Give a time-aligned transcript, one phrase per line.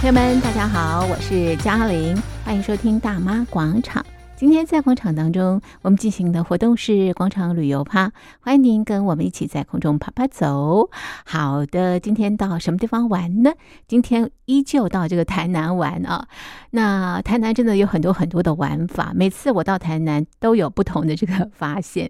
[0.00, 4.06] 朋友们，大家好，我是嘉玲，欢迎收听大妈广场。
[4.36, 10.88] 今天在广场当中，我们进行的活动是广场旅游趴，欢迎您跟我们一起在空中爬爬走。
[11.26, 13.50] 好的，今天到什么地方玩呢？
[13.88, 16.28] 今天依旧到这个台南玩啊。
[16.70, 22.08] 那台南真的有很多很多的玩法，每次我到台南都有不同的这个发现。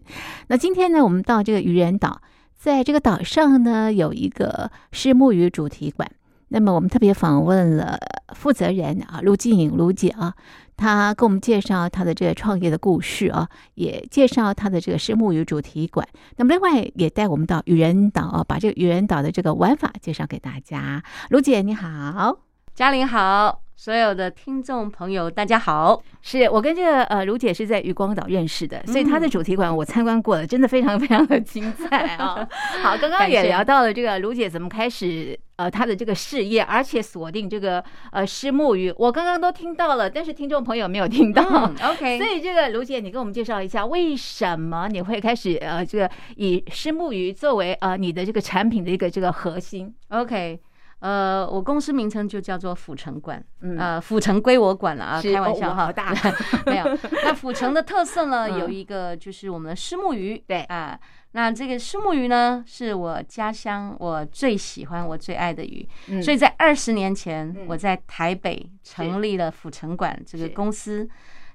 [0.49, 2.21] 那今天呢，我们到这个渔人岛，
[2.55, 6.07] 在这个岛上呢，有一个虱目鱼主题馆。
[6.49, 7.99] 那么我们特别访问了
[8.35, 10.35] 负责人啊，卢静颖卢姐啊，
[10.77, 16.07] 她给我们介绍她的这个创业的故事啊，也介绍她的这个虱目鱼主题馆。
[16.37, 21.03] 那么另外也带我们到渔人岛啊，把这个渔人岛的这个玩法介绍给大家。
[21.31, 22.39] 卢姐你好，
[22.75, 23.68] 嘉玲好。
[23.79, 26.03] 所有的听众朋友，大家好！
[26.21, 32.45] 是我跟这个呃卢姐是在渔光岛认识的，所以她的主题馆我参观过了，真的非常非常的精彩啊！
[32.83, 41.45] 好，刚刚也聊到了这个卢姐怎么开始呃她的这个事业，而且锁定这个呃石木鱼，我刚刚都听到了，但是听众朋友没有听到。
[41.45, 50.59] 嗯、OK， 所以这个卢姐，你跟我们介绍一下，为什么你会开始呃这个以石木鱼作为呃你的这个产品的一个这个核心？OK。
[51.01, 53.43] 呃，我公司名称就叫做府城馆，
[53.79, 56.13] 呃，府城归我管了啊，开玩笑哈，好大，
[56.67, 56.85] 没有。
[57.25, 60.63] 那府城的特色呢，有一个就是我们的虱目鱼，对。
[60.63, 60.99] 啊，
[61.33, 65.89] 那这个虱目鱼呢，是我家乡我最喜欢、我最爱的鱼，
[66.21, 71.09] 所以在二十年前，我在台北成立了府城馆这个公司，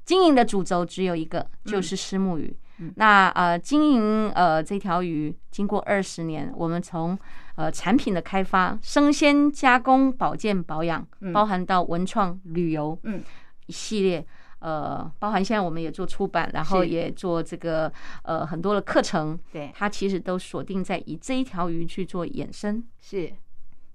[0.06, 2.56] 经营的主轴只有一个，就是虱目鱼。
[2.96, 7.18] 那呃，经营呃这条鱼，经过二十年，我们从
[7.56, 13.24] 呃产品的开发、生鲜加工、保健保养，包含到文创旅游，嗯，
[13.68, 14.26] 一系列
[14.60, 17.92] 呃，包含现在我们也做出版，然后也做这个
[18.24, 23.32] 呃很多的课程，对，它其实都锁定在以这一条鱼去做衍生，是。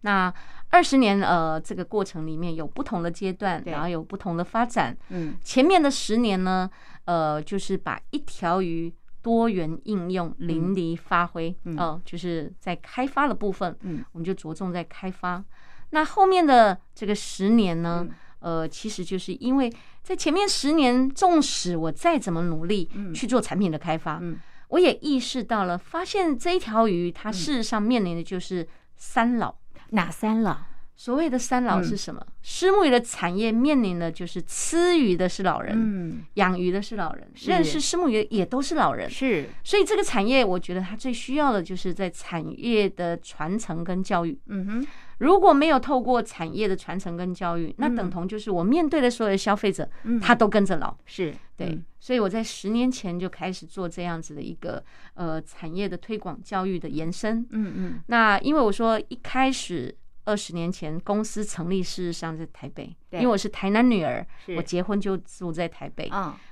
[0.02, 0.32] 那
[0.68, 6.70] 二十年呃这个过程里面有不同的阶段，然后有不同的发展，嗯，前面的十年呢。
[7.08, 8.92] 呃，就是把一条鱼
[9.28, 15.44] 多元应用淋漓发挥，嗯，哦，就是在开发的部分，嗯，我们就着重在开发。
[15.90, 18.08] 那后面的这个十年呢，
[18.38, 19.70] 呃，其实就是因为
[20.02, 28.66] 在前面十年，纵使我再怎么努力去做产品的开发，嗯，我也意识到了，发现这一条鱼它事实上面临的就是
[28.96, 29.54] 三老，
[29.90, 30.56] 哪三老？
[30.98, 32.20] 所谓的三老是什么？
[32.42, 39.08] 虱目鱼的产业面临的就是吃鱼的是老人，养鱼的是老人，认识虱目鱼也都是老人。
[39.08, 44.36] 是，所以这个产业，我觉得它最需要的就是在产业的传承跟教育。
[44.46, 44.86] 嗯哼，
[45.18, 49.88] 如果没有透过产业的传承跟教育，那等同就是我面对的所有的消费者，
[50.20, 50.92] 他都跟着老。
[51.06, 54.82] 是对，所以我在十年前就开始做这样子的一个
[55.14, 57.46] 呃产业的推广教育的延伸。
[57.50, 59.96] 嗯嗯，那因为我说一开始。
[60.28, 64.24] 二十年前，公司成立事实上在台北，因为我是台南女儿，
[64.56, 66.10] 我结婚就住在台北。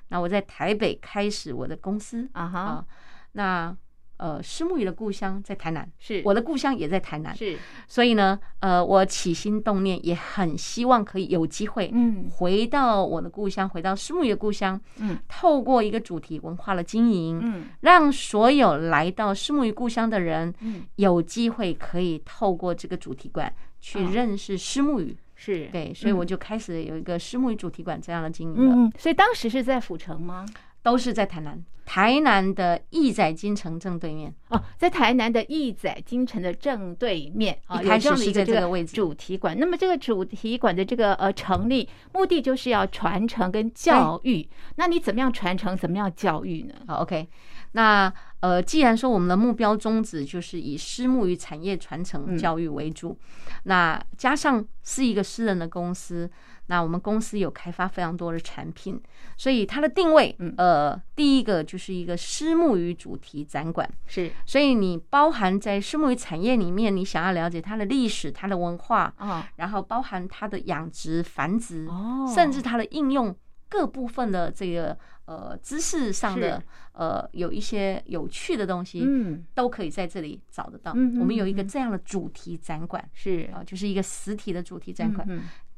[0.09, 2.87] 那我在台北开始我的公司啊哈，
[3.33, 3.77] 那。
[4.19, 28.75] 呃，虱目鱼的故乡在台南，是我的故乡也在台南，是，所以呢，呃，我起心动念也很希望可以有机会，嗯，回到我的故乡，回到虱目鱼的故乡，嗯，透过一个主题文化的经营，嗯，让所有来到虱目鱼故乡的人，嗯，有机会可以透过这个主题馆去认识虱目鱼，是对，所以我就开始有一个虱目鱼主题馆这样的经营了。
[28.75, 30.47] 嗯，所以当时是在府城吗？
[30.83, 39.59] 都是在台南，台南的义载金城正对面哦，在台南的义载金城的正对面，一开始是在这个位置主题馆。
[39.59, 44.49] 那么这个主题馆的这个呃成立目的就是要传承跟教育。
[44.77, 46.75] 那你怎么样传承，怎么样教育呢？
[46.87, 47.27] 好，OK。
[47.73, 48.13] 那
[48.47, 53.19] 呃，既然说我们的目标宗旨就是以私募与产业传承教育为主，
[53.65, 56.31] 那加上是一个私人的公司。
[56.69, 59.01] 那我们公司有开发非常多的产品，
[59.37, 64.31] 所以它的定位，呃，第一个就是一个私募与主题展馆，是。
[64.45, 69.15] 所以你包含在私募与产业里面，你想要了解它的历史、它的文化，
[69.57, 73.33] 然后包含它的养殖、繁殖，哦甚至它的应用
[73.69, 80.93] 各部分的这个呃知识上的呃有一些有趣的东西，嗯，都可以在这里找得到。
[80.93, 85.27] 我们有一个这样的主题展馆，是啊，就是一个实体的主题展馆。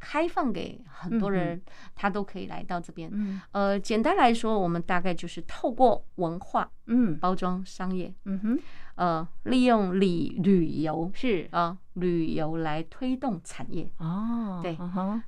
[0.00, 1.61] 开放给很多人，
[1.96, 3.11] 他都可以来到这边。
[3.50, 8.58] 呃，简单来说，我们大概就是透过文化，嗯，包装商业，嗯哼，
[8.94, 13.90] 呃，利用旅旅游是啊，旅游来推动产业。
[13.99, 14.79] 哦，对，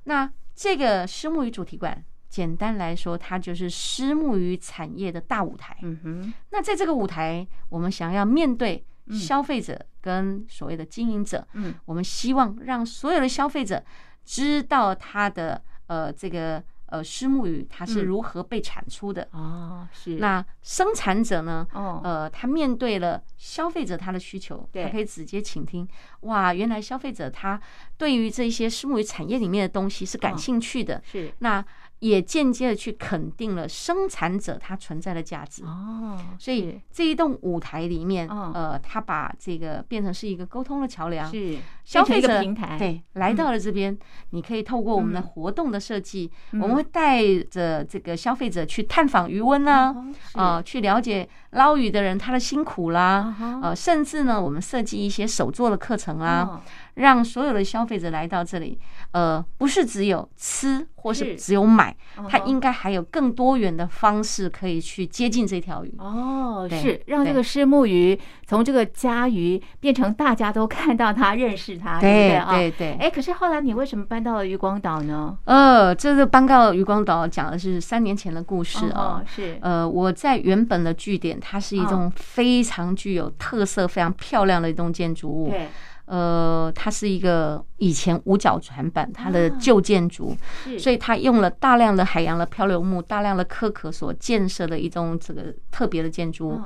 [0.05, 2.01] 那这个私募鱼主题馆，
[2.31, 5.77] 简单来说，它就是虱目鱼产业的大舞台。
[5.83, 8.83] 嗯哼，那在这个舞台，我们想要面对。
[9.11, 13.83] 消费者跟所谓的经营者，嗯，我们希望让所有的消费者
[14.23, 16.63] 知道他的呃这个。
[16.91, 19.25] 呃，虱目鱼它是如何被产出的？
[19.31, 20.15] 哦，是。
[20.15, 21.65] 那生产者呢？
[21.73, 25.87] 哦，呃，他面对了消费者他的需求，他可以直接倾听。
[26.21, 27.57] 哇，原来消费者他
[27.97, 31.01] 对于这些虱目鱼产业里面的东西是感兴趣的。
[31.09, 31.33] 是。
[31.39, 31.65] 那。
[32.01, 35.63] 也间接的去肯定了生产者他存在的价值。
[35.63, 42.75] 哦，所以这一栋舞台里面，呃，他把这个变成是一个沟通的桥梁，是消费者平台。
[42.77, 43.95] 对来到了这边，
[44.31, 49.95] 你可以透过我们的活动的设计，我们会带着这个消费者去探访鱼塭啊，
[50.33, 56.63] 啊，去了解捞鱼的人他的辛苦啦，呃，甚至呢，我们设计一些手作的课程啊。
[57.01, 58.79] 让所有的消费者来到这里，
[59.11, 61.95] 呃，不是只有吃或是只有买，
[62.29, 65.93] 它应该还有更多元的方式可以去接近这条鱼。
[65.97, 72.51] 哦，是让这个虱目鱼从这个家鱼变成大家都看到它、认识它，对不对啊？
[72.55, 72.91] 对对。
[72.99, 75.35] 哎，可是后来你为什么搬到了渔光岛呢？
[75.45, 79.21] 呃，这个搬到渔光岛讲的是三年前的故事哦。
[79.25, 79.57] 是。
[79.61, 85.49] 呃，我在原本的据点，它是一栋非常具有特色、非常漂亮的一栋建筑物。
[85.49, 85.67] 对。
[86.11, 90.35] 呃，它是一个以前五角船板，它的旧建筑，
[90.77, 96.49] 所以它用了大量的海洋的漂流木、大量的壳壳所建设的一种这个特别的建筑。
[96.49, 96.61] 物。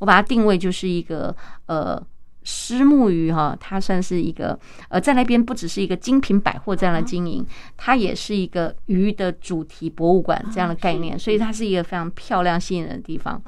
[0.00, 1.34] 我把它定位就是一个
[1.66, 2.00] 呃，
[2.44, 4.58] 虱目鱼哈，它算是一个
[4.88, 7.46] 呃，在那边不只是一个精品百货这样的经营，
[7.76, 13.40] 它也是一个鱼的主题博物馆这样的概念，所以它是一个非常漂亮吸引人的地方。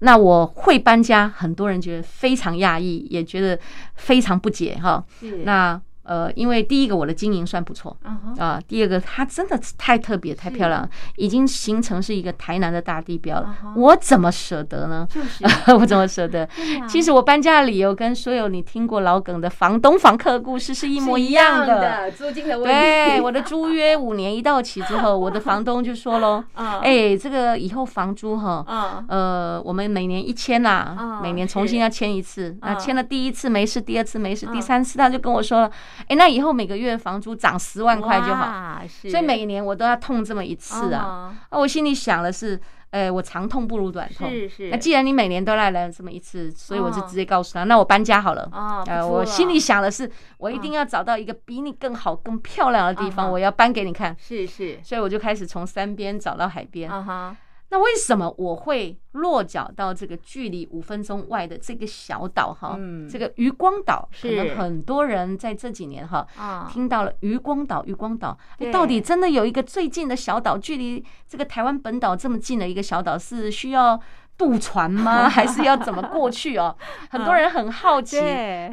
[0.00, 3.58] 那我会搬家，很多人觉得非常讶异，也觉得
[3.94, 5.04] 非常不解哈。
[5.44, 5.80] 那。
[6.08, 7.94] 呃，因为第一个我的经营算不错
[8.38, 13.54] 啊，第二个它真的太特别、太漂亮，已经形成是一个台南的大地标了。
[13.76, 15.06] 我怎么舍得呢？
[15.10, 15.44] 就是
[15.78, 16.48] 我怎么舍得？
[16.88, 22.10] 其实我搬家的理由跟所有你听过老梗的房东房客故事是一模一样的。
[22.12, 22.72] 租金的问题。
[22.72, 28.64] 对，我的租约五年一到期之后， 我的房东就说喽：“哎，这个以后房租哈，
[29.08, 32.56] 呃，我们每年一签呐，每年重新要签一次。
[32.60, 35.70] 啊签了第一次没事，第二次没事，第三次他就跟我说了。”
[36.06, 38.80] 哎，那以后每个月房租涨十万块就好，
[39.10, 41.34] 所以每年我都要痛这么一次啊！
[41.48, 42.58] 啊，我心里想的是，
[42.90, 44.30] 哎，我长痛不如短痛。
[44.30, 44.70] 是是。
[44.70, 48.48] 那既然你每年都来来这么一次，所以我就直接告诉他，那我搬家好了。
[48.52, 54.16] 啊，我心里想的是，我一定要找到一个比你更好、更漂亮的地方，我要搬给你看。
[54.18, 54.78] 是是。
[54.82, 56.90] 所以我就开始从山边找到海边。
[56.90, 57.36] 啊哈。
[57.70, 62.76] 那为什么我会落脚到这个距离五分钟外的这个小岛哈？
[62.78, 66.26] 嗯，这个渔光岛，可能很多人在这几年哈，
[66.72, 68.38] 听到了渔光岛，渔光岛，
[68.72, 74.00] 到底真的有一个最近的小岛，距离这个台湾本岛这么近的一个小岛，是需要
[74.38, 75.28] 渡船吗？
[75.28, 76.74] 还是要怎么过去哦？
[77.10, 78.18] 很多人很好奇，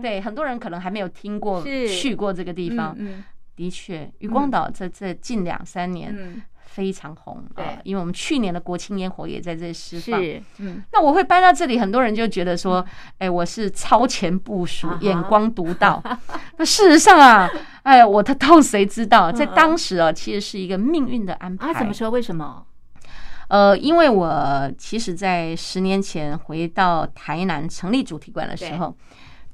[0.02, 2.96] 对，很多人可能还没有听过去过这个地方。
[3.58, 6.46] 的确，渔光岛在这近两三年。
[6.76, 10.22] 非常红啊，因为我们去年的国庆烟火也在这里释放。
[10.22, 12.86] 是，嗯，那我会搬到这里，很多人就觉得说，
[13.18, 16.04] 哎，我是超前部署，眼光独到。
[16.60, 17.50] 那事实上啊，
[17.84, 21.74] 哎，我的透谁知道，在当时啊，其实是一个命运的安排。
[21.74, 22.10] 怎么说？
[22.10, 22.66] 为什么？
[23.48, 28.94] 呃，因为我其实，在十年前回到台南成立主题馆的时候。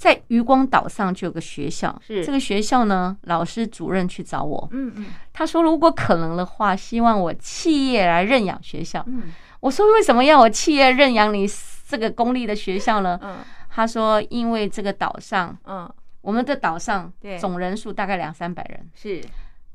[0.01, 2.25] 在渔光岛上就有个学校，是。
[2.25, 9.03] 这个学校呢，老师主任去找我，嗯嗯，他说如果可能的话，希望我企业来认养学校。
[9.05, 11.47] 嗯，我说为什么要我企业认养你
[11.87, 13.19] 这个公立的学校呢？
[13.21, 13.37] 嗯，
[13.69, 15.87] 他说因为这个岛上，嗯，
[16.21, 19.21] 我们的岛上总人数大概两三百人，是。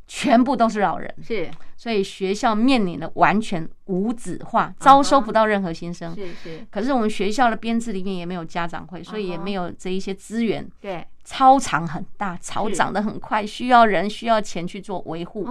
[0.07, 6.15] 全部都是老人，是，所以学校面临的完全无子化，招收不到任何新生。
[6.15, 6.67] 是是。
[6.71, 10.67] 可是我们学校的编制里面也没有家长会，所以也没有这一些资源。
[10.81, 11.05] 对。
[11.25, 15.45] 操场很大，草长得很快，需要人需要钱去做维护。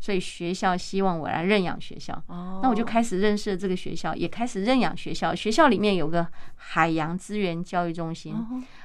[0.00, 2.20] 所以学校希望我来认养学校。
[2.62, 5.32] 那我就开始认识了这个学校，也开始认养学校。
[5.34, 6.26] 学校里面有个
[6.56, 8.34] 海洋资源教育中心。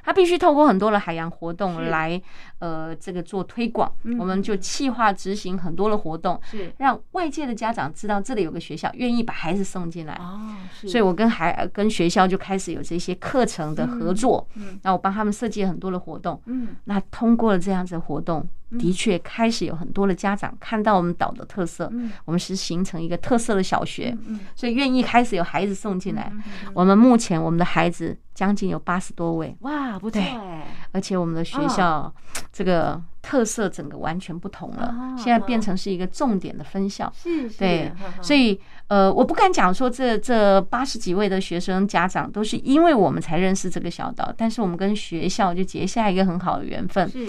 [0.04, 2.22] 它必须透过很多的海洋活动来，
[2.60, 3.92] 呃，这个做推广。
[4.20, 10.14] 我们就计划执行很多的活动，是让外界的家长知道这里有个学校，愿意把孩子送进来。
[10.16, 14.48] 哦，所以我跟孩跟学校就开始有这些课程的合作。
[14.56, 16.40] 嗯，那我帮他们设计很多的活动。
[16.46, 18.48] 嗯，那通过了这样子的活动，
[18.80, 21.90] 的确开始有很多的家长看到我们岛的特色。
[21.92, 24.18] 嗯，我们是形成一个特色的小学。
[24.28, 26.32] 嗯，所以愿意开始有孩子送进来。
[26.74, 28.18] 我们目前我们的孩子。
[28.36, 30.68] 将近有八十多位，哇，不错哎！
[30.92, 32.14] 而且我们的学校
[32.52, 37.10] 这个特色整个完全不同了，现在变成是一个重点的分校。
[37.16, 37.90] 是，对，
[38.22, 47.10] 所以呃，我不敢讲说这这八十几位的学生家长都是因为我们才认识这个小岛，但是我们跟学校就结下一个很好的缘分。
[47.10, 47.26] 是。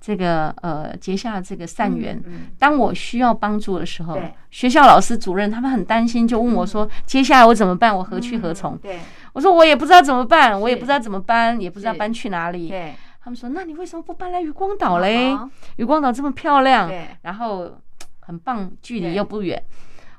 [0.00, 2.22] 这个呃结下这个善缘。
[2.58, 4.18] 当我需要帮助的时候，
[4.50, 7.94] 学校老师、主任他们很担心，就问我说：“接下来我怎么办？
[7.96, 8.98] 我何去何从？”对，
[9.34, 12.68] 我说我也不知道怎么办，我也不知道怎么搬，也不知道搬去哪里。
[12.68, 15.36] 对，他们说：“那你为什么不搬来渔光岛嘞？
[15.76, 16.90] 渔光岛这么漂亮，
[17.22, 17.78] 然后
[18.20, 19.62] 很棒，距离又不远。”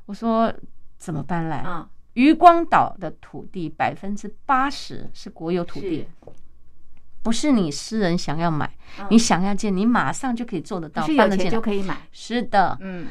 [0.06, 0.54] 我说
[0.98, 1.66] ：“怎么搬来？”
[2.14, 6.06] 渔光岛的土地百分之八十是国有土地，
[7.24, 8.70] 不是你私人想要买，
[9.10, 11.98] 你想要建，你马上就可以做得到，搬得进就可以买。
[12.12, 13.08] 是的，嗯，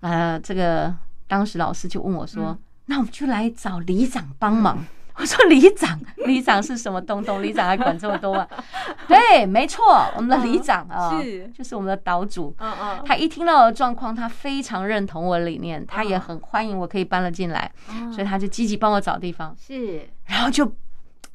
[0.00, 0.94] 呃，这个
[1.26, 4.84] 当时老师就问我说：“那我们就来找里长帮忙。
[5.16, 7.40] ”我说：“里长，里长是什么东东？
[7.40, 8.48] 里长还管这么多啊？”
[9.06, 9.84] 对，没错，
[10.16, 12.52] 我们的里长啊，是就是我们的岛主。
[12.58, 17.70] 嗯嗯，他一听到我的状况，他非常认同我的理念，他也很欢迎我可以搬了进来，
[18.12, 19.56] 所以他就积极帮我找地方。
[19.56, 20.68] 是，然后就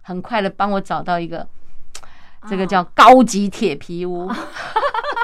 [0.02, 1.48] 很快的帮我找到一个，
[2.48, 4.32] 这个叫高级铁皮屋。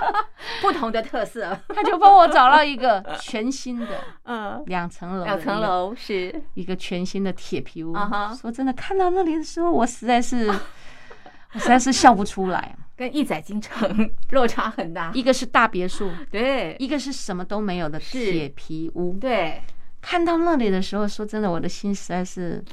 [0.62, 7.94] 不同的特色，他就帮我找到一个全新的， 嗯，两层楼，两层楼是一个全新的铁皮屋。
[8.40, 12.76] 说真的，看到那里的时候，我实在是，我实在是笑不出来。
[12.96, 19.62] 跟一载京城落差很大，一个是大别墅，对，一个是什么都没有的铁皮屋，对。
[20.02, 22.64] 看到那里的时候，说真的，我的心实在是。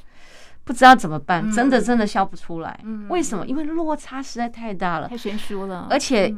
[0.64, 2.78] 不知道怎么办，真的真的笑不出来。
[3.08, 3.46] 为什么？
[3.46, 5.88] 因为落差实在太大了，太悬殊了。
[5.90, 6.32] 而且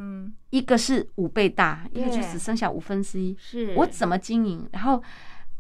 [0.51, 3.37] 一个是五倍大，一个就只剩下五分之一。
[3.39, 4.67] 是我怎么经营？
[4.73, 5.03] 然后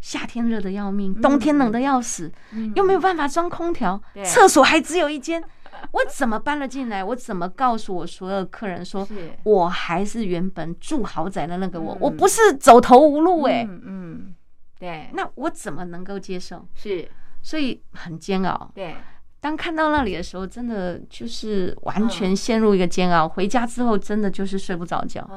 [0.00, 2.32] 夏天热的要命，冬天冷的要死，
[2.74, 5.42] 又没有办法装空调，厕所还只有一间，
[5.92, 7.04] 我怎么搬了进来？
[7.04, 9.06] 我怎么告诉我所有客人说，
[9.42, 13.66] 我还是原本住豪宅的那个我，我不是走投无路哎。
[13.68, 14.34] 嗯，
[14.78, 16.66] 对，那我怎么能够接受？
[16.74, 17.06] 是。
[17.44, 18.70] 所以很煎熬。
[18.74, 18.96] 对，
[19.38, 23.28] 当看到那里的时候，真的就是完全陷入一个煎熬。
[23.28, 25.28] 回家之后，真的就是睡不着觉。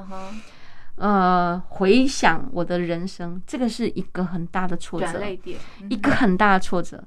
[0.95, 5.21] 呃，回想我的人生，这个是一个很大的挫折，
[5.89, 7.03] 一个很大的挫折。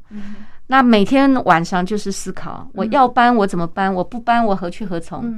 [0.67, 3.93] 那每天晚上就是思考：我要搬，我怎么搬？
[3.93, 5.35] 我不搬，我何去何从？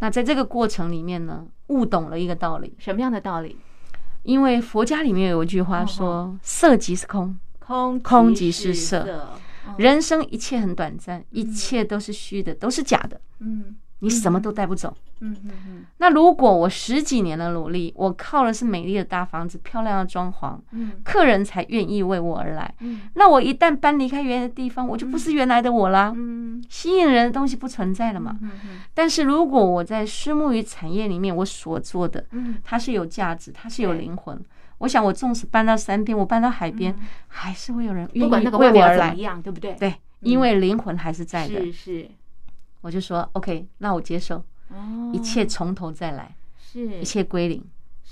[0.00, 2.74] 那在这个过程里面呢，悟懂了一个道理。
[2.78, 3.56] 什么样的道理？
[4.24, 7.38] 因为佛家里面有一句话说：“色即是空。”
[7.68, 9.38] 空空即是色，
[9.76, 13.20] 人生一切很短暂，一切都是虚的，都是假的。
[13.40, 14.96] 嗯，你什么都带不走。
[15.20, 15.84] 嗯嗯嗯。
[15.98, 20.58] 那如果我十几年的努力，我靠的是美丽的大房子、漂亮的装潢，
[21.04, 22.74] 客人才愿意为我而来。
[23.14, 26.14] 那我一旦搬离开原来的地方，我就不是原来的我啦。
[26.70, 28.38] 吸引人的东西不存在了嘛。
[28.94, 32.24] 但是如果我在虱目鱼产业里面，我所做的，
[32.64, 34.40] 它是有价值，它是有灵魂。
[34.78, 36.94] 我想，我纵使搬到山边，我搬到海边，
[37.26, 39.74] 还是会有人愿意为我而来，对不对？
[39.74, 41.60] 对，因为灵魂还是在的。
[41.66, 42.10] 是是，
[42.80, 44.44] 我就说 OK，那我接受，
[45.12, 47.64] 一切从头再来，是一切归零。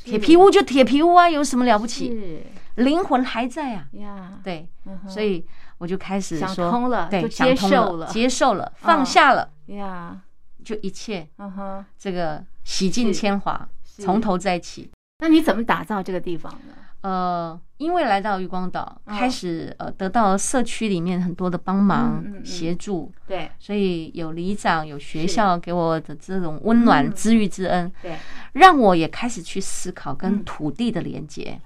[0.05, 2.45] 铁皮屋就铁皮屋啊，有什么了不起？
[2.75, 3.89] 灵魂还在啊。
[3.93, 4.69] 呀，对，
[5.09, 5.45] 所以
[5.79, 9.51] 我就开始说，想通了，对，接受了，接受了，放下了。
[9.67, 10.21] 呀，
[10.65, 14.91] 就一切，嗯哼，这个洗尽铅华，从头再起。
[15.19, 16.75] 那你怎么打造这个地方呢？
[17.03, 28.17] 呃，因为来到渔光岛，开始呃得到社区里面很多的帮忙协助，对，所以有里长、有学校给我的这种温暖知遇之恩，对，
[28.55, 31.61] 让我也开始去思考跟土地的连接。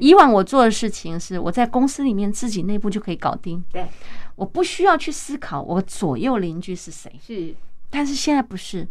[0.00, 3.86] 以往我做的事情是我在公司里面自己内部就可以搞定，对，
[4.34, 7.54] 我不需要去思考我左右邻居是谁，是，
[7.88, 8.88] 但是现在不是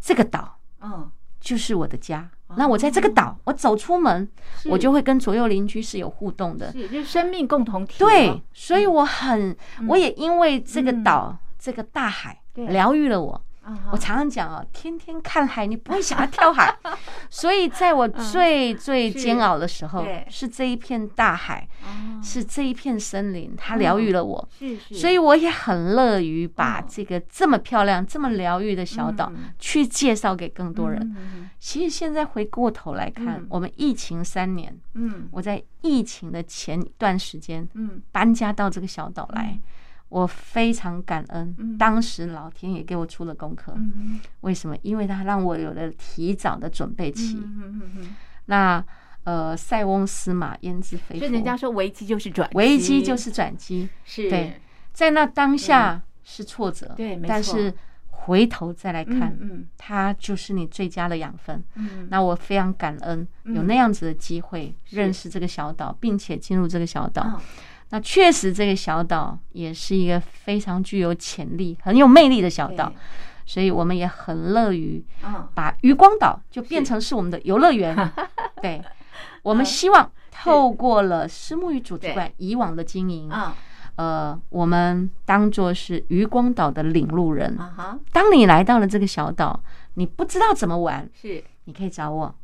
[0.00, 1.10] 这个岛，嗯，
[1.46, 2.28] 就是我的家。
[2.56, 4.28] 那我在这个岛，我走出门，
[4.64, 8.00] 我就会跟左右邻居是有互动的，是就是生命共同体。
[8.00, 13.40] 对，所以我很，我也因为这个岛，这个大海疗愈了我。
[13.90, 16.72] 我常常讲啊，天天看海，你不会想要跳海。
[17.28, 21.68] 所以在我最最煎熬的时候，是这一片大海，
[22.22, 24.48] 是这一片森林，它疗愈了我。
[24.92, 31.48] 所以我也很乐于把这个这么漂亮、这么疗愈的小岛去介绍给更多人。
[31.58, 35.28] 其实现在回过头来看，我们疫情三年，嗯。
[35.32, 38.00] 我在疫情的前一段时间，嗯。
[38.12, 39.58] 搬家到这个小岛来。
[40.08, 43.76] 我非常感恩，当时老天也给我出了功课。
[44.42, 44.76] 为什么？
[44.82, 47.42] 因为他让我有了提早的准备期。
[48.46, 48.82] 那
[49.24, 51.18] 呃，塞翁失马，焉知非福？
[51.18, 53.88] 所以人家说危机就是转机，危机就是转机。
[54.04, 54.60] 是对，
[54.92, 57.74] 在那当下是挫折，对，但是
[58.10, 61.60] 回头再来看，嗯，它就是你最佳的养分。
[61.74, 67.42] 嗯，那我非常感恩有那样子的机会认识这个小岛，并且进入这个小岛。
[67.90, 72.92] 那确实，这个小岛也是一个非常具有潜力、很有魅力的小岛。
[73.48, 75.00] 所以我们也很乐于
[75.54, 77.96] 把渔光岛就变成是我们的游乐园。
[78.60, 78.82] 对，
[79.42, 83.30] 我们希望透过了虱目鱼主题馆以往的经营，
[83.94, 87.56] 呃，我们当做是渔光岛的领路人。
[88.12, 89.62] 当你来到了这个小岛，
[89.94, 92.34] 你不知道怎么玩，是你可以找我。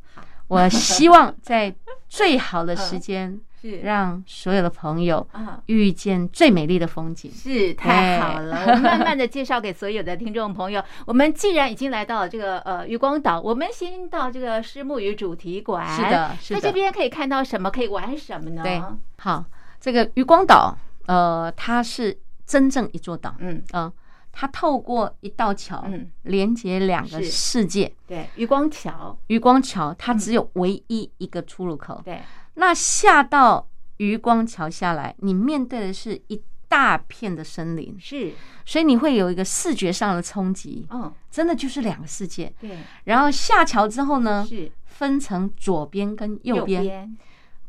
[0.47, 1.75] 我希望在
[2.07, 3.37] 最好的 时间。
[3.63, 8.59] 是让所有的朋友啊遇见最美丽的风景，是太好了。
[8.59, 10.83] 我们慢慢的介绍给所有的听众朋友。
[11.05, 15.87] 我们既然已经来到了这个呃渔光岛，我们先到这个石木鱼主题馆。
[15.87, 16.59] 是的，是的。
[16.59, 17.71] 在这边可以看到什么？
[17.71, 18.63] 可以玩什么呢？
[18.63, 18.83] 对，
[19.19, 19.45] 好，
[19.79, 23.33] 这个渔光岛，呃，它是真正一座岛。
[23.39, 23.89] 嗯嗯，
[24.33, 27.89] 它透过一道桥，嗯，连接两个世界。
[28.05, 32.01] 对，渔光桥，渔光桥，它只有唯一一个出入口。
[32.03, 32.19] 对。
[32.55, 33.67] 那下到
[33.97, 38.33] 余光桥下来，你面对的是一大片的森林，是，
[38.65, 42.53] 所以你会有一个视觉上的冲击，嗯，真的就是两个世界。
[42.59, 44.71] 对，然后下桥之后呢，是。
[44.93, 47.17] 分成左边跟右边，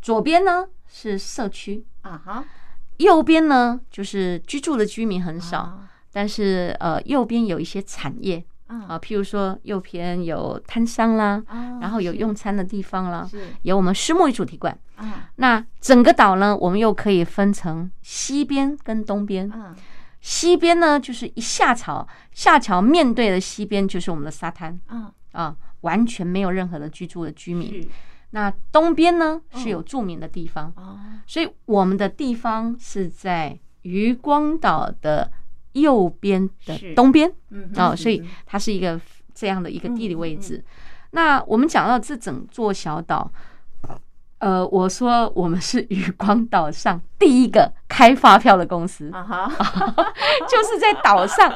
[0.03, 1.83] 左边呢是社区。
[2.03, 2.45] 啊哈，
[2.99, 5.81] 右边呢就是居住的居民很少，
[6.13, 8.45] 但是呃右边有一些产业。
[8.89, 11.43] 啊，譬如说右边有摊商啦，
[11.81, 13.29] 然后有用餐的地方啦，
[13.63, 14.77] 有我们虱目鱼主题馆。
[15.37, 19.51] 那整个岛呢，我们又可以分成西边跟东边。
[20.21, 24.79] 西边呢，就是一下桥，下桥面对的西边就是我们的沙滩。
[25.33, 27.89] 啊，完全没有任何的居住的居民。
[28.31, 30.73] 那东边呢，是有著名的地方。
[31.27, 35.31] 所以我们的地方是在渔光岛的。
[35.75, 37.33] 右边的东边，
[37.77, 39.01] 哦，所以它是一个
[39.33, 40.65] 这样的一个地理位置。
[41.13, 43.31] 那我们讲到这整座小岛，
[44.39, 49.09] 呃，我说我们是 渔光岛上第一个开发票的公司，
[50.51, 51.53] 就是在岛上，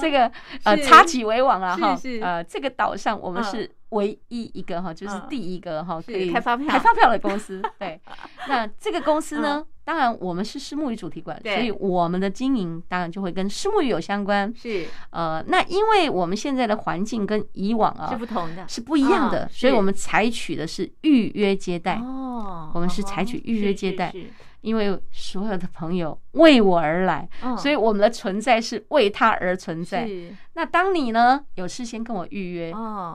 [0.00, 0.30] 这个
[0.64, 3.70] 呃插旗为王啊，哈，呃，这个岛上我们是。
[3.90, 6.68] 唯一一个哈，就是第一个哈，可以开发票。
[6.68, 7.60] 开发票的公司。
[7.76, 8.00] 对，
[8.46, 14.54] 那这个公司呢，当然我们是私募鱼主题馆，所以我们的经营当然就会跟私募鱼有相关。
[14.56, 21.96] 是，呃，那因为我们现在的环境跟以往啊是不同的，是不一样的，所以我们采取的是预约接待。
[21.96, 24.14] 哦，我们是采取预约接待。
[24.60, 30.08] 因为所有的朋友为我而来，所以我们的存在是为他而存在。
[30.54, 32.72] 那当你呢有事先跟我预约，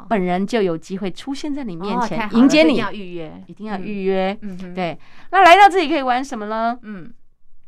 [0.10, 2.74] 本人就有机会出现在你面前迎接你。
[2.74, 4.38] 一定要预约，一定要预约。
[4.74, 4.98] 对。
[5.32, 6.78] 那来到这里可以玩什么呢？
[6.82, 7.14] 嗯。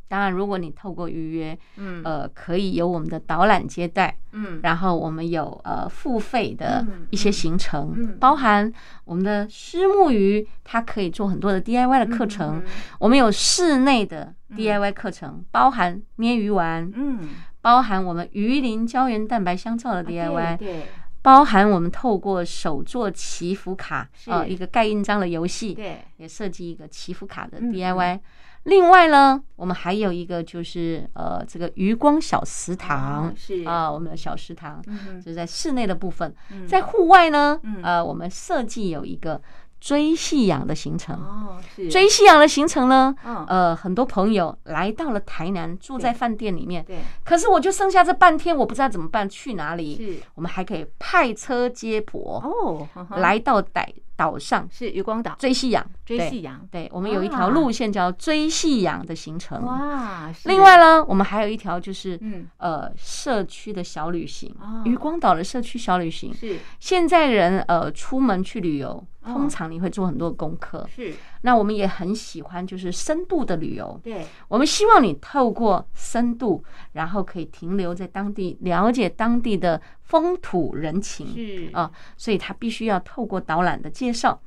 [0.09, 8.71] 当然，如果你透过预约，嗯，呃，可以有我们的导览接待，嗯，然后我们有呃付费的一些行程，嗯，包含
[9.03, 12.63] 我们的虱目鱼，它可以做很多的 DIY 的课程，
[12.99, 17.29] 我们有室内的 DIY 课程，包含捏鱼丸，嗯，
[17.61, 20.85] 包含我们鱼鳞胶原蛋白香皂的 DIY，对，
[21.21, 28.19] 包含我们透过手做祈福卡，呃，一个盖印章的游戏，对，也设计一个祈福卡的 DIY。
[28.67, 33.63] 另外呢，我们还有一个就是呃，这个余光小食堂是。
[33.63, 34.81] 啊，我们的小食堂
[35.15, 36.35] 就是在室内的部分，
[36.67, 39.41] 在户外呢，呃，我们设计有一个
[39.79, 41.15] 追夕阳的行程。
[41.15, 41.89] 哦，是。
[41.89, 43.15] 追夕阳的行程呢，
[43.47, 49.95] 呃，很多朋友来到了台南，住在饭店里面，对，可是我就剩下这半天，我不知道怎么办，去哪里？
[49.95, 52.85] 是，我们还可以派车接驳哦，
[53.17, 53.85] 来到傣。
[54.17, 56.67] 岛上是渔光岛追夕阳，追夕阳。
[56.69, 59.63] 对，我们有一条路线叫追夕阳的行程。
[59.63, 60.29] 哇！
[60.45, 64.53] 另外呢，我们还有一条就是，嗯呃，社区的小旅行，
[64.83, 66.33] 渔光岛的社区小旅行。
[66.33, 70.85] 是现在人呃出门去旅游，通常你会做很多功课。
[70.93, 71.13] 是。
[71.41, 73.99] 那我们也很喜欢就是深度的旅游。
[74.03, 74.25] 对。
[74.47, 79.81] 我们希望你透过深度，然后可以停留在当地，了解当地的。
[80.07, 84.39] 风土人情是啊，所以他必须要透过导览的介绍。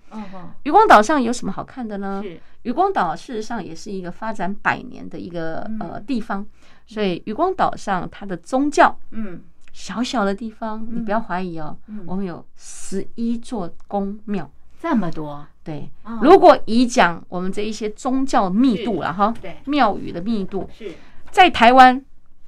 [0.62, 2.22] 渔光岛上有什么好看的呢？
[2.24, 6.46] 是渔光岛事实上也是一个发展百年的一个呃地方，
[6.86, 11.76] 所以渔光岛上它的宗教，嗯，小小的地方，你不要怀疑哦，
[12.06, 14.50] 我们有十一座宫庙，
[14.80, 15.46] 这么多。
[15.62, 15.90] 对，
[16.22, 20.92] 如果以讲我们这一些宗教密度了哈，对，庙宇的密度是
[21.30, 22.04] 在台湾。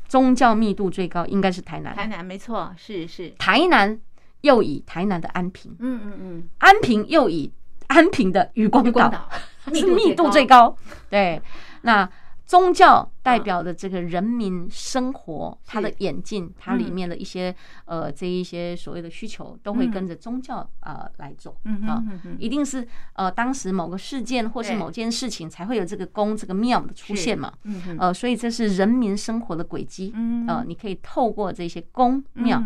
[0.09, 3.31] 宗教密度最高应该是台南，台南没错，是是。
[3.39, 3.99] 台南
[4.43, 7.51] 又以台南的安平，嗯嗯嗯，安平又以
[7.87, 9.27] 安平的渔光岛
[9.73, 10.77] 是密度最高。
[11.09, 11.41] 对，
[11.81, 12.07] 那
[12.53, 17.55] 宗教代表的这个人民生活，它的演进，它里面的一些
[17.87, 21.57] 呃这一些所谓的需求，都会跟着宗教呃来走
[21.89, 22.05] 啊，
[22.39, 27.55] 一定是呃当时某个事件或是某件事情才会有这个宫这个庙的出现嘛，
[27.99, 30.13] 呃，所以这是人民生活的轨迹，
[30.47, 32.63] 呃，你可以透过这些宫庙，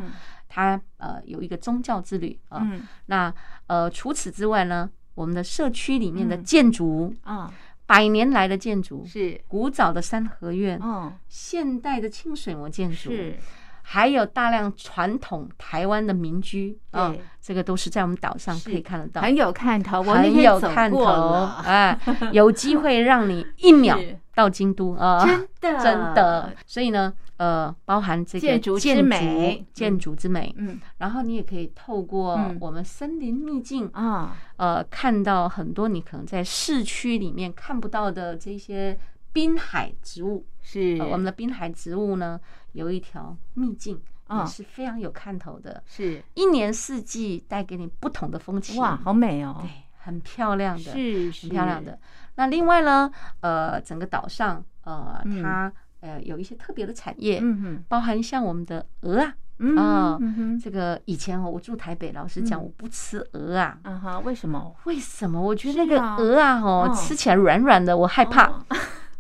[0.49, 2.67] 它呃有一个宗教之旅啊，
[3.07, 3.33] 那
[3.69, 7.49] 呃除此之外呢，我们的社区里面的建筑啊。
[7.87, 9.41] 百年来的建筑是。
[9.47, 13.39] 古早的三合院，哦，现代的清水模建筑是，
[13.83, 21.99] 还有大量传统台湾的民居啊，这个都是在我们岛上可以看得到，很有看头，很有看头哎！
[22.33, 23.99] 有机会让你一秒
[24.35, 25.79] 到京都啊，真的。
[25.83, 27.13] 真的，所以呢。
[27.39, 38.99] 呃，包含这个建筑之美，建筑之美，嗯，然后你也可以透过我们森林秘境啊，呃，看到很多你可能在市区里面看不到的这些
[39.35, 40.47] 滨海植物。
[40.63, 42.41] 是，我们的滨海植物呢，
[42.73, 48.81] 有一条秘境也是非常有看头的，是一年四季带给你不同的风情。
[48.81, 51.99] 哇，好美哦，对，很漂亮的，是很漂亮的。
[52.37, 55.71] 那另外呢，呃，整个岛上，呃，它。
[56.07, 59.35] 呃，有一些特别的产业，嗯哼，包含像我们的鹅啊，
[59.77, 60.19] 啊，
[60.63, 64.75] 这个以前我住台北，老实讲，我不吃鹅啊，啊哈，为什么？
[64.85, 65.41] 为什么？
[65.41, 68.65] 我觉得那个鹅啊，哦，吃起来软软的，我害怕。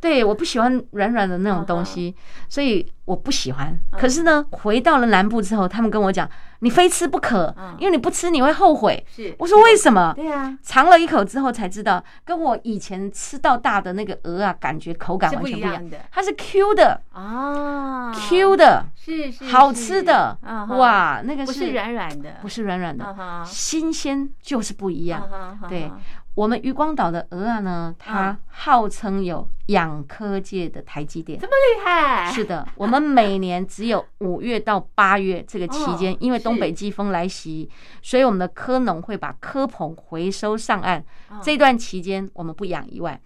[0.01, 2.15] 对，我不喜欢软软的那种东西，
[2.49, 3.77] 所以我不喜欢。
[3.93, 6.29] 可是呢，回到了南部之后，他们跟我讲，
[6.61, 9.05] 你非吃不可，因为你不吃你会后悔。
[9.15, 10.13] 是，我说为什么？
[10.15, 15.99] 对啊，尝了一口之后才知道，跟我以前吃到大的那个鹅啊，感觉口感完全不一样的。
[16.13, 20.39] 它是 Q 的啊，Q 的，是是好吃的。
[20.43, 25.29] 哇，那个是不是软软的，不是软软的，新鲜就是不一样。
[25.69, 25.91] 对。
[26.37, 32.31] 我们渔光岛的鹅啊呢，它号称有养科界的台积电，这么厉害？
[32.31, 37.71] 是的，我们每年只有五月到八月这个期间，因为东北季风来袭，
[38.03, 41.03] 所以我们的科农会把科棚回收上岸。
[41.43, 43.19] 这段期间我们不养以外。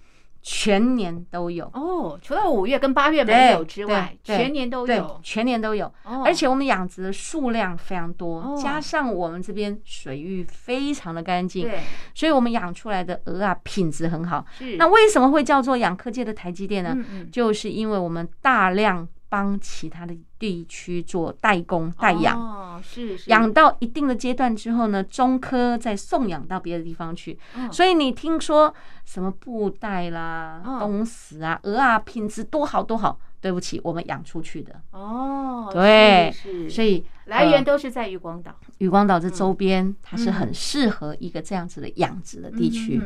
[0.42, 5.92] 全年都有哦，除了五月跟八月没有之外，全年都有，全年都有。
[6.24, 11.68] 而且我们养殖的数量非常多，加上我们这边水域非常的干净，
[12.14, 14.44] 所以我们养出来的鹅啊品质很好。
[14.78, 16.96] 那为什么会叫做养科界的台积电呢？
[17.30, 19.08] 就是因为我们大量。
[19.30, 27.38] 帮其他的地区做代工代养，哦，是养到一定的阶段之后呢，中科再送养到别的地方去。
[27.70, 33.18] 所以你听说什么布袋啦、东石啊、鹅啊，品质多好多好？
[33.40, 35.70] 对不起，我们养出去的哦。
[35.72, 36.30] 对，
[36.68, 38.54] 所以来源都是在于光岛。
[38.80, 43.00] 渔光岛这周边，它是很适合一个这样子的养殖的地区，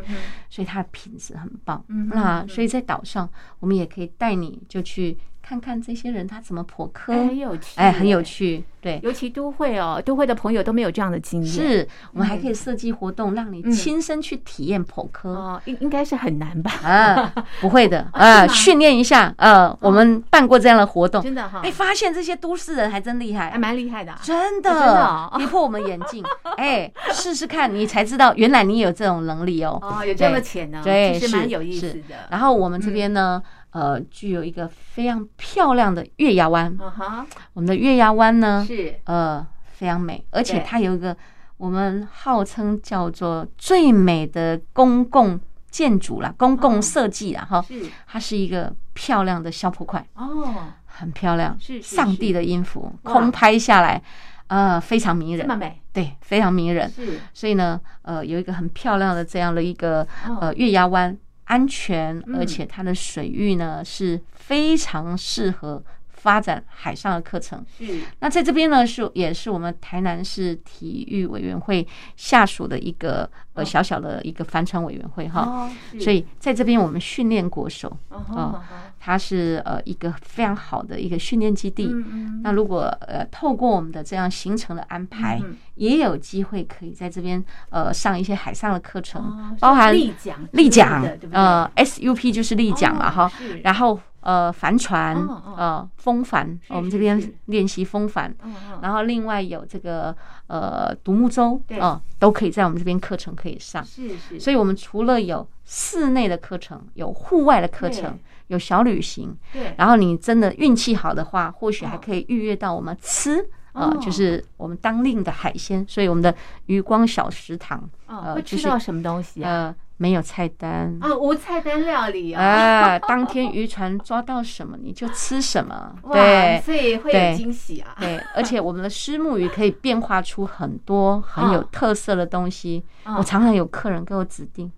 [0.49, 1.85] 所以它的品质很棒。
[2.11, 3.29] 那所以在岛上，
[3.61, 5.17] 我们也可以带你就去。
[5.47, 11.53] 看看这些人他怎么剖蚵，很有趣，哎，很有趣，对，尤其都会哦，都会的朋友都没有这样的经验。
[11.53, 15.35] 是我们还可以设计活动，让你亲身去体验剖科。
[15.35, 16.71] 哦，应应该是很难吧？
[16.83, 26.23] 啊，不会的， 啊，训练一下，呃，我们办过这样的活动，真的哈，哎，发现这些都市人还真厉害，还蛮厉害的，真的，真的，跌破我们眼镜，
[26.59, 32.29] 哎，试试看，你才知道原来你有这种能力哦，哦，有这样的潜能，对，是蛮有意思的。
[32.31, 33.43] 然后我们这边呢。
[33.75, 36.73] 呃，具有一个非常漂亮的月牙湾。
[36.79, 37.25] Uh.
[37.55, 38.95] 我们的月牙湾呢，是。
[39.07, 41.17] 呃非常美，而且它有一个
[41.57, 45.41] 我们号称叫做最美的公共
[45.73, 50.55] 建筑啦，公共设计啦，哈、uh，是、它是一个漂亮的消破块哦，oh.
[50.87, 54.01] 很漂亮，是上帝的音符，空拍下来，
[54.49, 60.07] 呃，非常迷人，这么美，对，非常迷人，是，所以呢，呃，有一个很漂亮的这样的一个
[60.41, 61.17] 呃月牙湾。
[61.47, 65.85] 安全，而且它的水域呢是非常适合
[66.25, 67.63] 发展海上的课程。
[67.81, 75.71] 嗯，那在这边呢是也是我们台南市体育委员会下属的一个呃小小的一个帆船委员会哈。
[76.01, 78.65] 所以在这边我们训练国手啊。
[79.07, 81.95] 它是呃一个非常好的一个训练基地。
[82.43, 85.39] 那如果呃透过我们的这样行程的安排，
[85.75, 93.31] 也有机会可以在这边呃上一些海上的课程，包含立桨，立桨呃 SUP 就是立桨嘛哈。
[93.63, 95.17] 然后呃帆船
[95.57, 98.35] 呃风帆，我们这边练习风帆。
[98.83, 100.15] 然后另外有这个
[100.49, 103.85] 呃独木舟啊，都可以在我们这边课程可以上。
[103.85, 104.41] 是是。
[104.41, 108.19] 所以我们除了有室内的课程，有户外的课程。
[108.49, 116.33] 有小旅行，对，然后你真的运气好的话，或许还可以预约到我们吃，呃，就是我们当令的海鲜，所以我们的
[116.67, 119.51] 余光小食堂，呃，会吃到什么东西啊？
[119.51, 122.43] 呃，没有菜单啊，无菜单料理啊！
[122.43, 127.95] 啊，当天渔船抓到什么你就吃什么， 对，所以会有惊喜啊！
[128.01, 132.85] 对，而且我们的虱目鱼可以变化出很多很有特色的东西。
[133.19, 134.71] 我常常有客人给我指定，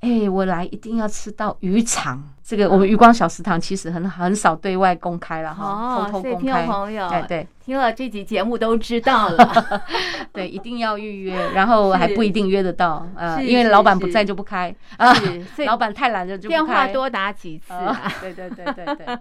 [0.00, 2.22] 哎，我来一定要吃到鱼肠。
[2.50, 6.62] 这个我们余光小食堂其实很很少对外公开了哈，偷偷公开。
[6.62, 9.84] 听朋友，对对，听了这集节目都知道了。
[10.34, 15.14] 对，一定要预约，然后还不一定约得到， 呃，因为老板不在就不开啊。
[15.54, 16.58] 所以老板太懒了就不开。
[16.60, 17.72] 电话多打几次。
[18.20, 19.18] 对对对对对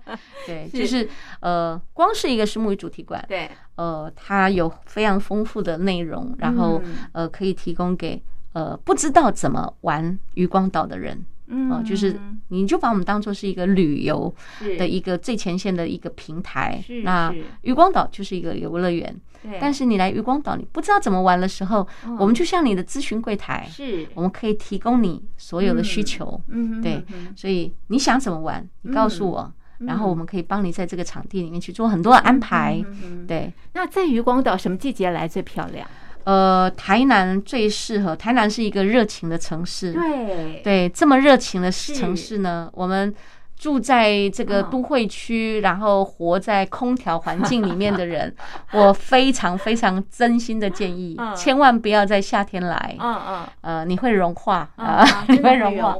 [0.67, 1.07] 对，就是
[1.41, 8.19] 呃，光是一个虱目鱼主题馆，对，呃，它有非常丰富的内容，然后呃，可以提供给
[8.53, 11.23] 呃不知道怎么玩渔光岛的人。
[11.49, 14.33] 嗯，就是你就把我们当做是一个旅游
[14.77, 16.83] 的一个最前线的一个平台。
[17.03, 19.15] 那渔光岛就是一个游乐园，
[19.59, 21.87] 但是你来渔光岛，你不知道怎么玩的时候，
[22.19, 26.39] 我们就像你的咨询柜台，是，我们可以提供你所有的需求。
[26.47, 27.03] 嗯，对，
[27.35, 32.83] 所以你想怎么玩，你告诉我，然后我们可以帮你在这个场地里面去做很多的安排。
[33.27, 35.87] 对，那在渔光岛什么季节来最漂亮？
[36.23, 38.15] 呃，台南最适合。
[38.15, 43.13] 台南是一个热情的城市，对对，这么热情的城市呢，我们。
[43.59, 48.33] 住在这个都会区，然后活在空调环境里面的人，
[48.71, 52.95] 我非常非常真心的建议，千万不要在夏天来。
[52.97, 55.93] 嗯嗯，呃，你会融化啊， 你会融化。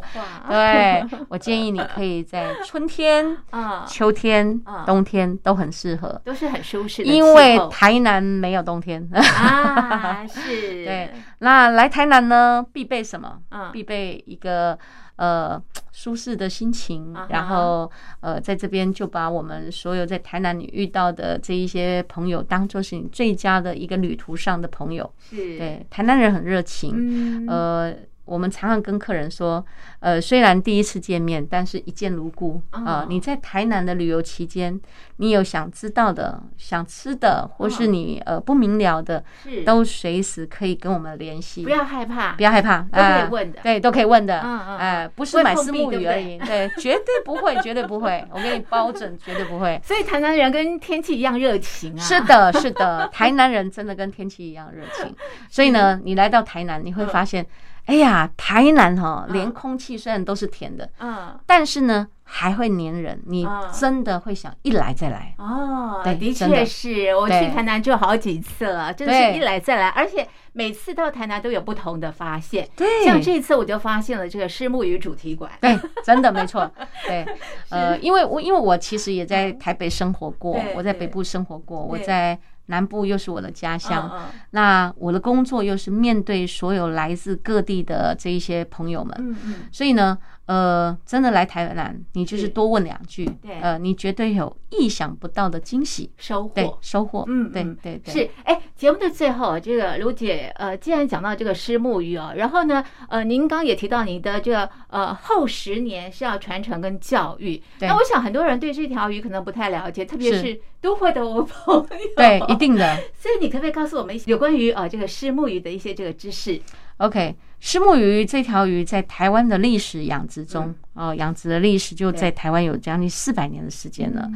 [0.47, 3.37] 对，我建议你可以在春天、
[3.85, 7.09] 秋天、冬天都很适合，都是很舒适的。
[7.11, 10.85] 因为台南没有冬天啊，是。
[10.85, 13.39] 对，那来台南呢，必备什么？
[13.51, 14.79] 嗯，必备一个。
[15.19, 25.12] 呃，舒适的心情，然后呃，在这边就把我们所有在台南你遇到的这一些朋友，当做是你最佳的一个旅途上的朋友。
[25.29, 27.93] 是，对，台南人很热情，呃。
[28.29, 29.65] 我们常常跟客人说，
[30.01, 33.07] 呃，虽然第一次见面，但是一见如故啊。
[33.09, 34.79] 你在台南的旅游期间，
[35.17, 39.23] 你有想知道的、想吃的，或是你呃不明了的，
[39.65, 41.63] 都随时可以跟我们联系。
[41.63, 43.59] 不要害怕，不要害怕，都可以问的。
[43.63, 44.41] 对，都可以问的。
[44.41, 44.77] 嗯嗯。
[44.77, 49.81] 哎，不是买虱目鱼而已，对，绝对不会， 绝对不会，我给你包准，绝对不会。
[49.83, 51.99] 所以台南人跟天气一样热情啊。
[51.99, 55.15] 是的，是的，台南人真的跟天气一样热情。
[55.49, 57.43] 所以呢，你来到台南，你会发现。
[57.89, 65.99] 哎呀，台南哈，连空气虽然都是甜的，嗯，但是呢，还会黏人，你真的会想一来再来哦。
[66.04, 72.69] 对，的确是我去台南就好几次了，真的是一来再来，而且每次到台南都有不同的发现。
[72.75, 75.52] 对，像这次我就发现了这个虱目鱼主题馆。
[75.60, 75.75] 对，
[76.06, 76.71] 真的没错。
[77.08, 77.25] 对，
[77.69, 82.38] 呃，因为我因为我其实也在台北生活过，我在北部生活过，我在。
[82.69, 84.10] 南部又是我的家乡，
[84.51, 89.36] 那我的工作又是面对所有来自各地的这一些朋友们，
[89.71, 90.17] 所以呢。
[90.49, 96.09] 呃，真的来台南，你就是多问两句，对，呃，你绝对有意想不到的惊喜。
[96.17, 116.59] 收获，收获，嗯，对对对，是，哎，节目的最后，这个卢姐，呃，既然讲到这个虱目鱼哦，然后呢，呃，您刚也提到您的这个呃后十年是要传承跟教育，那我想很多人对这条鱼可能不太了解，特别是都会的我朋友，对，一定的， 所以你可不可以告诉我们有关于呃这个虱目鱼的一些这个知识
[116.97, 124.29] ？OK，虱目鱼这条鱼在台湾的历史养殖中，哦，养殖的历史就在台湾有将近四百年的时间了，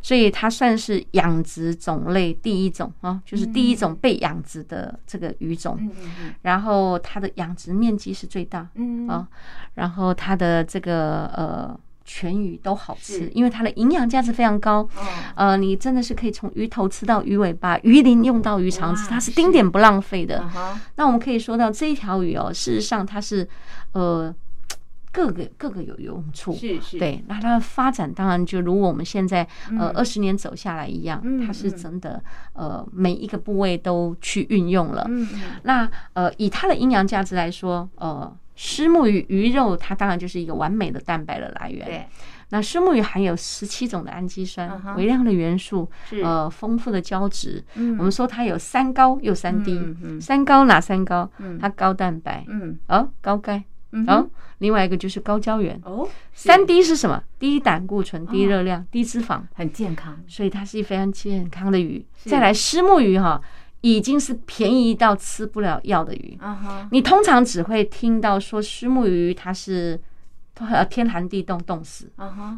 [0.00, 5.90] 所以它算是养殖种类第一种啊，就是第一种被养殖的这个鱼种。
[6.42, 9.26] 然后它的养殖面积是最大，嗯啊，
[9.74, 11.78] 然后它的这个呃。
[12.10, 14.88] 全鱼都好吃，因为它的营养价值非常高。
[15.34, 20.48] 呃，你真的是可以从鱼头吃到鱼尾巴，鱼鳞用到鱼肠子，它是丁点不浪费的。
[20.96, 23.46] 那我们可以说到这一条鱼哦，事实上它是
[23.92, 24.34] 呃
[25.18, 26.52] 各个各个有用处。
[26.52, 26.96] 是是。
[26.96, 29.44] 对，那它的发展当然就如我们现在
[29.78, 35.04] 呃二十年走下来一样，它是真的呃每一个部位都去运用了。
[35.64, 38.36] 那呃以它的营养价值来说，呃。
[38.60, 41.86] 虱目鱼鱼肉，它当然就是一个完美的蛋白的来源。
[41.86, 42.04] 对，
[42.48, 45.88] 那虱目鱼含有十七种的氨基酸，微量的元素，
[46.24, 47.64] 呃，丰富的胶质。
[47.76, 49.80] 我们说它有三高又三低。
[50.20, 51.30] 三高哪三高？
[51.60, 53.62] 它高蛋白，嗯，哦，高钙，
[54.06, 55.80] 哦，另外一个就是高胶原。
[55.84, 57.22] 哦，三低是什么？
[57.38, 60.18] 低胆固醇、低热量、低脂肪，很健康。
[60.26, 62.04] 所以它是一非常健康的鱼。
[62.24, 63.40] 再来，虱目鱼哈。
[63.80, 66.36] 已经是便宜到吃不了药的鱼。
[66.90, 69.98] 你通常只会听到说虱目鱼它是
[70.90, 72.10] 天寒地冻冻死。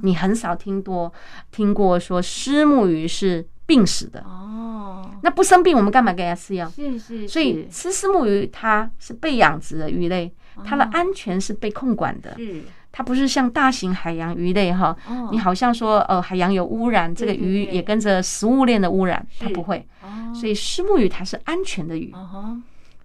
[0.03, 1.12] 你很少听多
[1.51, 4.21] 听过说虱目鱼是病死的。
[4.23, 6.66] 哦，那不生病，我们干嘛给它吃药？
[6.71, 7.29] 是是。
[7.29, 10.33] 所以吃虱目鱼，它是被养殖的鱼类，
[10.64, 12.35] 它的安全是被控管的。
[12.37, 12.62] 是。
[12.92, 14.96] 它不是像大型海洋鱼类哈，
[15.31, 19.87] 你好像说呃海洋有污染，这个鱼也跟着食物链的污染，它不会。
[20.35, 22.12] 所以虱目鱼它是安全的鱼。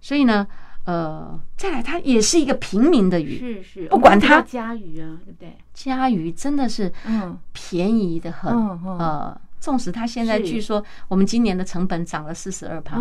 [0.01, 0.47] 所以呢。
[0.85, 5.57] 呃，再来，它也是一个平民的鱼，是是，不管它家鱼啊，对不对？
[5.73, 8.53] 家鱼真的是嗯便宜的很，
[8.99, 12.95] 呃，纵使它现在据说我们今年的成本涨了四十二趴，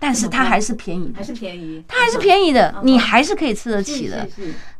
[0.00, 4.28] 但是它还是便宜，还是便宜，它还是便宜的，你还是可以吃得起的。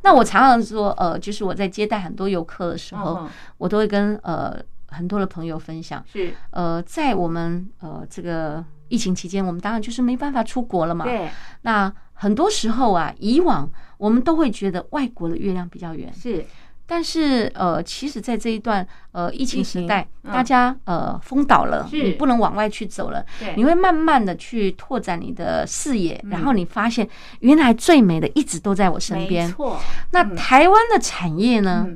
[0.02, 6.34] 那我常常说，呃，就是我在接待很多游客的时候，我都会跟呃很多的朋友分享，是。
[6.50, 11.30] 呃，在我们呃这个疫情期间，我们当然就是没办法出国了嘛，对，
[11.62, 11.92] 那。
[12.18, 16.42] 很多时候啊，以往我们都会觉得外国的月亮比较圆，是。
[16.86, 23.24] 但是呃，其实，在这一段呃疫情时代，大家呃封岛了，你不能往外去走了，
[23.56, 27.08] 你会慢慢的去拓展你的视野，然后你发现
[27.40, 29.46] 原来最美的一直都在我身边。
[29.46, 29.80] 没错。
[30.12, 31.88] 那台湾的产业呢？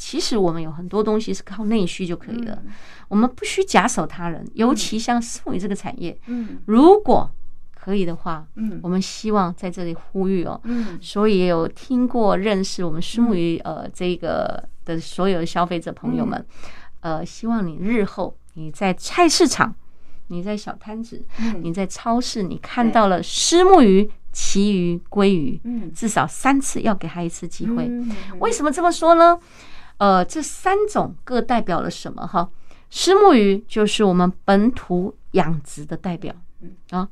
[0.00, 2.62] 其实我们有很多东西是靠内需就可以了，
[3.08, 4.48] 我们不需假手他人。
[4.54, 7.28] 尤其像虱目鱼这个产业，嗯，如果
[7.80, 16.44] 可以的话，嗯，我们希望在这里呼吁哦，嗯，所以也有听过认识我们虱目鱼呃这个的所有的消费者朋友们，
[17.00, 19.72] 呃，希望你日后你在菜市场，
[20.26, 21.24] 你在小摊子，
[21.62, 27.88] 你在超市，你看到了虱目鱼、旗鱼、鲑鱼，嗯，至少三次要给他一次机会。
[28.40, 29.38] 为什么这么说呢？
[29.98, 32.26] 呃，这三种各代表了什么？
[32.26, 32.50] 哈，
[32.90, 37.08] 虱目鱼就是我们本土养殖的代表，嗯啊。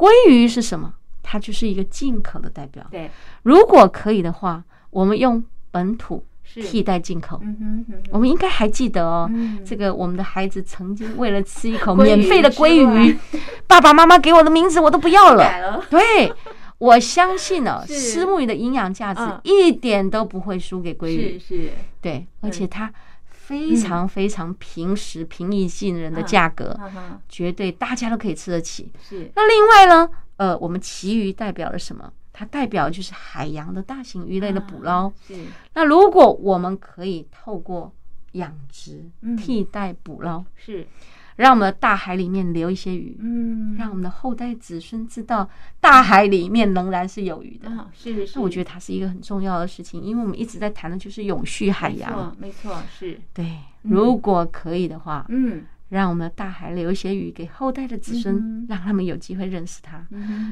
[0.00, 0.94] 鲑鱼是什么？
[1.22, 2.82] 它就是一个进口的代表。
[2.90, 3.10] 对，
[3.42, 7.38] 如果可以的话，我们用本土替代进口。
[7.42, 9.30] 嗯哼，我们应该还记得哦，
[9.62, 13.18] 这个我们的孩子曾经为了吃一口免费的鲑鱼，
[13.66, 15.84] 爸爸妈妈给我的名字我都不要了。
[15.90, 16.32] 对，
[16.78, 21.38] 我相信呢，石目鱼的营养价值一点都不会输给鲑鱼。
[21.38, 22.90] 是是，对，而且它
[23.50, 26.78] 非常非常平实、平易近人的价格，
[27.28, 28.92] 绝对大家都可以吃得起。
[29.02, 29.28] 是。
[29.34, 30.08] 那另外呢？
[30.36, 32.12] 呃，我们旗鱼代表了什么？
[32.32, 35.12] 它代表就是海洋的大型鱼类的捕捞。
[35.26, 35.34] 是。
[35.74, 37.92] 那如果我们可以透过
[38.32, 39.04] 养殖
[39.36, 40.86] 替代捕捞，是。
[41.36, 45.48] 让我们的大海里面留一些鱼，嗯，让我们的后代子孙知道
[45.80, 48.32] 大海里面仍然是有鱼的，是是。
[48.36, 53.56] 那我觉得它是一个很重要的事情，因为我们一直在谈的就是永续海洋，没错，是对。
[53.82, 55.64] 如果可以的话，嗯。
[55.90, 60.06] 让我们的大海留一些鱼给后代的子孙，让他们有机会认识它。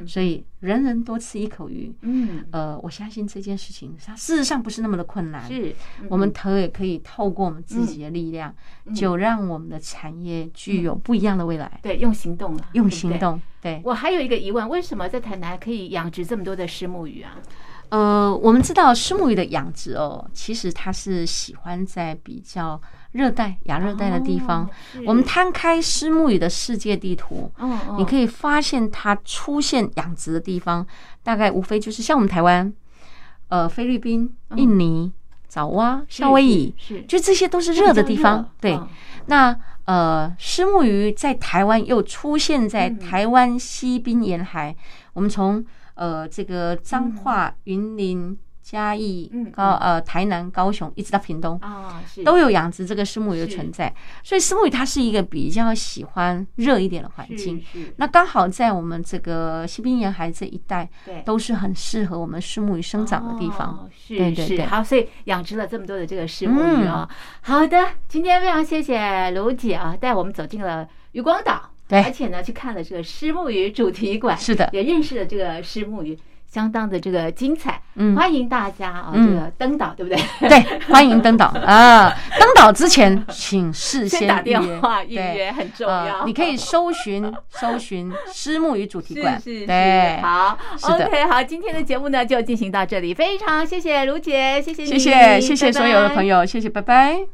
[0.04, 5.46] 所以人人多吃一口鱼，嗯，呃，我相信这件事情它事实上不是那么的困难。
[5.46, 5.72] 是，
[6.08, 8.52] 我们头也可以透过我们自己的力量，
[8.94, 11.78] 就让我们的产业具有不一样的未来。
[11.82, 13.40] 对，用行动了，用行动。
[13.62, 17.38] 对，我还有一个疑问，为什么在台南可以养殖这么多的虱目鱼啊？
[17.90, 22.80] 呃，我们知道虱目鱼的养殖哦，其实它是喜欢在比较。
[23.18, 24.70] 热带、亚热带的地方，哦、
[25.04, 30.86] 我们摊开虱目鱼的世界地图，哦哦、你可以发现它出现养殖的地方，
[31.24, 32.72] 大概无非就是像我们台湾，
[33.48, 35.12] 呃，菲律宾、印尼、
[35.48, 38.48] 爪哇、夏威夷，是，就这些都是热的地方。
[38.60, 38.88] 对，哦、
[39.26, 44.76] 那呃，虱目鱼在台湾又出现在台湾西滨沿海，嗯、
[45.14, 48.38] 我们从呃这个彰化、云林。
[48.70, 53.90] 嘉义、高呃台南、高雄，一直到屏东啊，都有养殖这个虱目鱼的存在。
[54.22, 57.64] 所以虱目鱼它是一个比较喜欢热一点的环境。
[57.96, 60.86] 那刚好在我们这个西滨沿海这一带，
[61.24, 63.88] 都是很适合我们虱目鱼生长的地方。
[63.90, 64.66] 是，对对对。
[64.66, 67.08] 好，所以养殖了这么多的这个虱目鱼啊。
[67.40, 76.18] 好的，今天非常谢谢卢姐啊，带我们走进了渔光岛，对，而且呢去看了这个虱目鱼主题馆，是的，也认识了这个虱目鱼。
[76.52, 80.48] 相当的这个精彩，嗯，欢迎大家啊，这个登岛对不对？
[80.48, 82.10] 对，欢迎登岛 啊！
[82.40, 86.24] 登岛之前，请事先打电话预约，很重要。
[86.24, 97.28] 你可以搜寻 搜寻虱目鱼主题馆，是是是，好，OK，好，今天的节目呢就进行到这里，非常谢谢卢姐，谢谢谢谢谢谢所有的朋友，谢谢，拜拜。